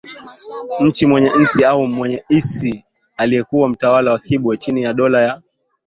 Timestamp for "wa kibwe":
4.11-4.57